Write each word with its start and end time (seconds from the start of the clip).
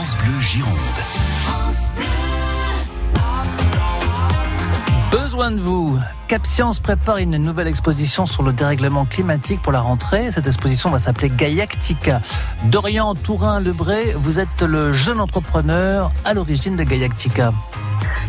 France 0.00 0.16
Bleu 0.16 0.40
Gironde. 0.40 0.78
Besoin 5.12 5.50
de 5.50 5.60
vous. 5.60 5.98
Cap 6.26 6.46
Science 6.46 6.80
prépare 6.80 7.18
une 7.18 7.36
nouvelle 7.36 7.66
exposition 7.66 8.24
sur 8.24 8.42
le 8.42 8.54
dérèglement 8.54 9.04
climatique 9.04 9.60
pour 9.60 9.72
la 9.72 9.80
rentrée. 9.80 10.30
Cette 10.30 10.46
exposition 10.46 10.88
va 10.88 10.96
s'appeler 10.96 11.28
Gaiactica. 11.28 12.22
Dorian 12.70 13.14
Tourin-Lebré, 13.14 14.14
vous 14.14 14.38
êtes 14.38 14.62
le 14.62 14.94
jeune 14.94 15.20
entrepreneur 15.20 16.10
à 16.24 16.32
l'origine 16.32 16.76
de 16.76 16.84
Gaiactica. 16.84 17.52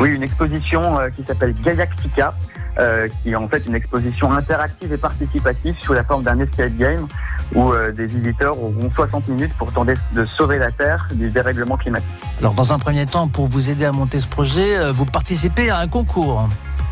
Oui, 0.00 0.14
une 0.14 0.22
exposition 0.22 0.98
euh, 0.98 1.10
qui 1.10 1.22
s'appelle 1.22 1.52
Gaiactica. 1.52 2.34
Euh, 2.78 3.08
qui 3.22 3.30
est 3.30 3.34
en 3.34 3.48
fait 3.48 3.66
une 3.66 3.74
exposition 3.74 4.32
interactive 4.32 4.92
et 4.92 4.96
participative 4.96 5.74
sous 5.80 5.94
la 5.94 6.04
forme 6.04 6.22
d'un 6.22 6.38
escape 6.38 6.76
game 6.76 7.08
où 7.54 7.72
euh, 7.72 7.92
des 7.92 8.06
visiteurs 8.06 8.58
auront 8.62 8.90
60 8.94 9.28
minutes 9.28 9.52
pour 9.58 9.72
tenter 9.72 9.94
de 10.12 10.24
sauver 10.24 10.58
la 10.58 10.70
Terre 10.70 11.08
du 11.14 11.30
dérèglement 11.30 11.76
climatique. 11.76 12.08
Alors 12.40 12.54
dans 12.54 12.72
un 12.72 12.78
premier 12.78 13.06
temps, 13.06 13.28
pour 13.28 13.48
vous 13.48 13.70
aider 13.70 13.84
à 13.84 13.92
monter 13.92 14.20
ce 14.20 14.28
projet, 14.28 14.78
euh, 14.78 14.92
vous 14.92 15.06
participez 15.06 15.70
à 15.70 15.78
un 15.78 15.88
concours. 15.88 16.48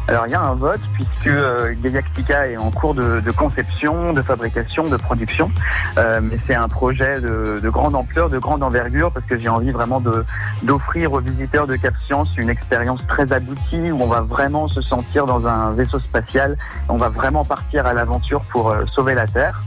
Alors 0.09 0.27
il 0.27 0.31
y 0.31 0.35
a 0.35 0.41
un 0.41 0.55
vote 0.55 0.81
puisque 0.95 1.27
euh, 1.27 1.75
Gaiactica 1.83 2.47
est 2.47 2.57
en 2.57 2.71
cours 2.71 2.95
de, 2.95 3.19
de, 3.19 3.31
conception, 3.33 4.13
de 4.13 4.23
fabrication, 4.23 4.87
de 4.87 4.97
production, 4.97 5.51
euh, 5.99 6.21
mais 6.23 6.39
c'est 6.47 6.55
un 6.55 6.69
projet 6.69 7.21
de, 7.21 7.59
de, 7.61 7.71
grande 7.71 7.97
ampleur, 7.97 8.29
de 8.29 8.39
grande 8.39 8.63
envergure 8.63 9.11
parce 9.11 9.27
que 9.27 9.37
j'ai 9.37 9.49
envie 9.49 9.73
vraiment 9.73 10.01
de 10.01 10.25
d'offrir 10.63 11.13
aux 11.13 11.19
visiteurs 11.19 11.67
de 11.67 11.75
Cap 11.75 11.95
Science 12.07 12.29
une 12.37 12.51
expérience 12.51 13.05
très 13.09 13.33
aboutie 13.33 13.91
où 13.91 14.01
on 14.01 14.07
va 14.07 14.21
vraiment 14.21 14.69
se 14.69 14.81
sentir 14.81 15.27
dans 15.27 15.49
un 15.49 15.73
vaisseau 15.73 15.99
spatial, 15.99 16.57
on 16.89 16.97
va 16.97 17.09
vraiment 17.09 17.45
partir 17.45 17.85
à 17.85 17.93
l'aventure 17.93 18.43
pour 18.53 18.71
euh, 18.71 18.85
sauver 18.95 19.15
la 19.15 19.27
Terre. 19.27 19.61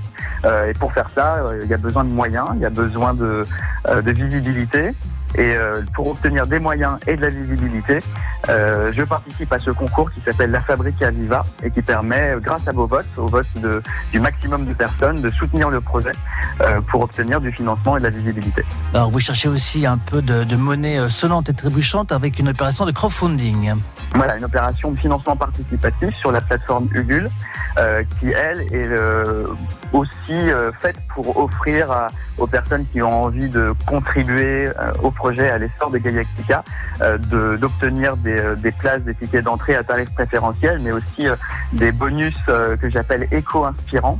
Euh, 0.46 0.70
et 0.70 0.74
pour 0.74 0.94
faire 0.94 1.10
ça, 1.16 1.36
euh, 1.36 1.60
il 1.64 1.70
y 1.70 1.74
a 1.74 1.78
besoin 1.78 2.04
de 2.04 2.10
moyens, 2.10 2.50
il 2.56 2.62
y 2.62 2.66
a 2.66 2.70
besoin 2.70 3.14
de, 3.14 3.46
euh, 3.88 4.02
de 4.02 4.12
visibilité. 4.12 4.92
Et 5.36 5.56
euh, 5.56 5.82
pour 5.94 6.08
obtenir 6.08 6.48
des 6.48 6.60
moyens 6.60 6.98
et 7.06 7.16
de 7.16 7.22
la 7.22 7.30
visibilité, 7.30 8.00
euh, 8.50 8.92
je 8.96 9.04
participe 9.04 9.54
à 9.54 9.60
ce 9.60 9.70
concours 9.70 10.12
qui 10.12 10.22
s'appelle 10.22 10.50
La 10.50 10.60
Fabrique 10.60 11.02
à 11.04 11.12
Viva 11.12 11.44
et 11.64 11.70
qui 11.70 11.82
permet, 11.82 12.36
grâce 12.42 12.68
à 12.68 12.72
vos 12.72 12.88
votes, 12.88 13.06
au 13.16 13.28
vote 13.28 13.48
de, 13.58 13.82
du 14.12 14.20
maximum 14.20 14.66
de 14.66 14.74
personnes, 14.74 15.22
de 15.22 15.30
soutenir 15.30 15.70
le 15.70 15.82
projet 15.82 16.12
euh, 16.62 16.82
pour 16.90 17.02
obtenir 17.02 17.40
du 17.40 17.52
financement 17.52 17.98
et 17.98 18.00
de 18.00 18.06
la 18.06 18.10
visibilité. 18.10 18.64
Alors 18.94 19.12
vous 19.12 19.20
cherchez 19.20 19.50
aussi 19.50 19.86
un 19.86 19.98
peu 19.98 20.22
de, 20.22 20.44
de 20.44 20.56
monnaie 20.56 21.10
sonnante 21.10 21.50
et 21.50 21.54
trébuchante 21.54 22.12
avec 22.12 22.40
une 22.40 22.50
opération 22.50 22.86
de 22.86 22.92
crowdfunding. 22.92 23.76
Voilà, 24.16 24.38
une 24.38 24.46
opération 24.46 24.92
de 24.92 24.98
financement 24.98 25.36
participatif 25.36 26.16
sur 26.16 26.32
la 26.32 26.42
plateforme 26.42 26.88
Ulule, 26.96 27.30
euh, 27.78 28.04
qui 28.20 28.30
elle 28.30 28.62
est 28.74 28.88
euh, 28.88 29.46
aussi 29.94 30.10
euh, 30.32 30.72
faite 30.82 30.98
pour 31.14 31.38
offrir 31.38 31.92
à, 31.92 32.08
aux 32.40 32.48
personnes 32.48 32.86
qui 32.92 33.02
ont 33.04 33.26
envie 33.26 33.50
de 33.50 33.74
contribuer 33.86 34.68
euh, 34.68 34.92
au 35.04 35.12
projet, 35.20 35.50
à 35.50 35.58
l'essor 35.58 35.92
de 35.92 35.98
Gaiactica, 35.98 36.64
euh, 37.02 37.18
d'obtenir 37.58 38.18
des, 38.18 38.56
des, 38.58 38.72
places, 38.72 39.04
des 39.04 39.14
tickets 39.14 39.44
d'entrée 39.44 39.76
à 39.76 39.84
tarif 39.84 40.10
préférentiel, 40.14 40.80
mais 40.82 40.92
aussi 40.92 41.28
des 41.74 41.92
bonus 41.92 42.36
que 42.48 42.90
j'appelle 42.90 43.28
éco-inspirants. 43.32 44.20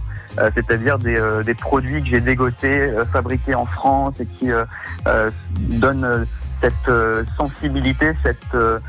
c'est-à-dire 0.56 0.98
des, 1.00 1.20
des, 1.46 1.56
produits 1.56 2.02
que 2.04 2.10
j'ai 2.10 2.22
dégotés, 2.22 2.94
fabriqués 3.12 3.56
en 3.56 3.66
France 3.66 4.16
et 4.20 4.26
qui 4.26 4.50
donnent 5.84 6.26
cette 6.62 6.90
euh, 6.90 7.24
sensibilité, 7.38 8.14
cette 8.24 8.56
euh, 8.56 8.80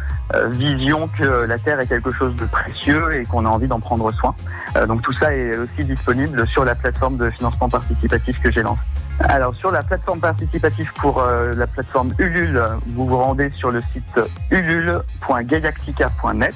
vision 0.49 1.09
que 1.09 1.45
la 1.45 1.59
Terre 1.59 1.81
est 1.81 1.87
quelque 1.87 2.13
chose 2.13 2.35
de 2.37 2.47
précieux 2.47 3.15
et 3.15 3.25
qu'on 3.25 3.47
a 3.47 3.49
envie 3.49 3.69
d'en 3.69 3.81
prendre 3.81 4.13
soin. 4.13 4.35
Euh, 4.77 4.87
donc 4.87 5.03
tout 5.03 5.13
ça 5.13 5.35
est 5.35 5.57
aussi 5.57 5.85
disponible 5.85 6.47
sur 6.47 6.65
la 6.65 6.75
plateforme 6.75 7.17
de 7.17 7.31
financement 7.31 7.69
participatif 7.69 8.41
que 8.41 8.51
j'ai 8.51 8.63
lancée. 8.63 8.81
Alors 9.21 9.55
sur 9.55 9.71
la 9.71 9.83
plateforme 9.83 10.21
participative 10.21 10.91
pour 10.95 11.23
euh, 11.23 11.53
la 11.55 11.67
plateforme 11.67 12.13
Ulule, 12.19 12.63
vous 12.95 13.07
vous 13.07 13.19
rendez 13.19 13.51
sur 13.51 13.71
le 13.71 13.83
site 13.93 14.19
ulule.gaiactica.net 14.51 16.55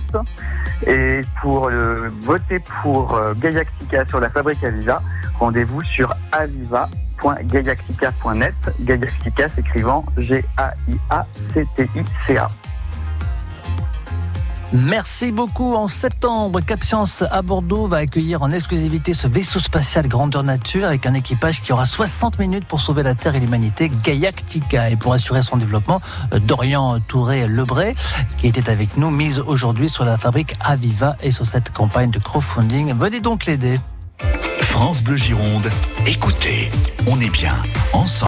et 0.86 1.20
pour 1.40 1.68
le, 1.68 2.10
voter 2.22 2.60
pour 2.82 3.14
euh, 3.14 3.34
sur 4.08 4.20
la 4.20 4.30
fabrique 4.30 4.64
Aviva, 4.64 5.02
rendez-vous 5.38 5.82
sur 5.82 6.14
aviva 6.32 6.88
gaiactica.net, 7.44 8.54
Gaiactica 8.80 9.48
s'écrivant 9.48 10.04
G-A-I-A-C-T-I-C-A. 10.16 10.90
Merci 14.72 15.30
beaucoup. 15.30 15.74
En 15.74 15.86
septembre, 15.86 16.60
Cap 16.60 16.82
Science 16.82 17.22
à 17.30 17.42
Bordeaux 17.42 17.86
va 17.86 17.98
accueillir 17.98 18.42
en 18.42 18.50
exclusivité 18.50 19.14
ce 19.14 19.28
vaisseau 19.28 19.60
spatial 19.60 20.08
grandeur 20.08 20.42
nature 20.42 20.86
avec 20.86 21.06
un 21.06 21.14
équipage 21.14 21.62
qui 21.62 21.72
aura 21.72 21.84
60 21.84 22.40
minutes 22.40 22.64
pour 22.66 22.80
sauver 22.80 23.04
la 23.04 23.14
Terre 23.14 23.36
et 23.36 23.40
l'humanité, 23.40 23.88
Gaiactica. 24.02 24.90
Et 24.90 24.96
pour 24.96 25.12
assurer 25.12 25.42
son 25.42 25.58
développement, 25.58 26.00
Dorian 26.42 26.98
Touré-Lebré, 27.06 27.92
qui 28.38 28.48
était 28.48 28.68
avec 28.68 28.96
nous, 28.96 29.10
mise 29.10 29.38
aujourd'hui 29.38 29.88
sur 29.88 30.04
la 30.04 30.18
fabrique 30.18 30.54
Aviva 30.60 31.14
et 31.22 31.30
sur 31.30 31.46
cette 31.46 31.70
campagne 31.72 32.10
de 32.10 32.18
crowdfunding. 32.18 32.94
Venez 32.98 33.20
donc 33.20 33.46
l'aider. 33.46 33.78
France 34.62 35.02
Bleu 35.04 35.16
Gironde, 35.16 35.70
écoutez, 36.04 36.70
on 37.06 37.20
est 37.20 37.30
bien 37.30 37.56
ensemble. 37.92 38.14